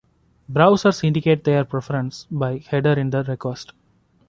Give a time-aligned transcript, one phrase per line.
[0.51, 3.71] Browsers indicate their preferences by headers in the request.